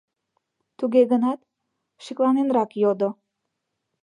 Туге 0.77 1.01
гынат 1.11 1.39
шекланенрак 2.03 2.71
йодо: 2.81 3.09